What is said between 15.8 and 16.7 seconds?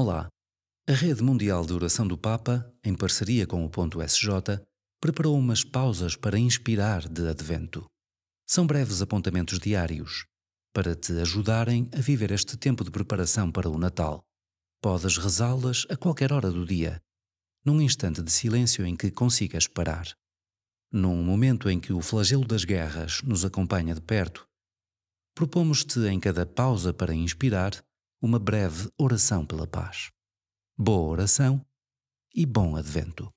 a qualquer hora do